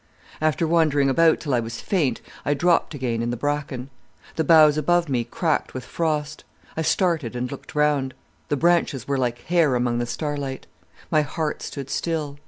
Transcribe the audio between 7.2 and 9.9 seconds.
and looked round. The branches were like hair